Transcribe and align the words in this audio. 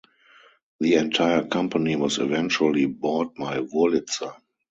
The 0.79 0.95
entire 0.95 1.45
company 1.45 1.95
was 1.95 2.17
eventually 2.17 2.87
bought 2.87 3.35
by 3.35 3.59
Wurlitzer. 3.59 4.33